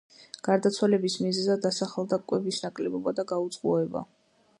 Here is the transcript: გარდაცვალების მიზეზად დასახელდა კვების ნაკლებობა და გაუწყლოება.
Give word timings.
გარდაცვალების 0.45 1.17
მიზეზად 1.25 1.61
დასახელდა 1.65 2.19
კვების 2.31 2.63
ნაკლებობა 2.65 3.15
და 3.21 3.27
გაუწყლოება. 3.33 4.03